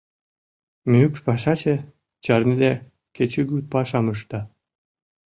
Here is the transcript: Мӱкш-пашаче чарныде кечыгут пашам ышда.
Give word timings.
Мӱкш-пашаче 0.91 1.75
чарныде 2.23 2.71
кечыгут 3.15 3.65
пашам 3.71 4.05
ышда. 4.13 4.41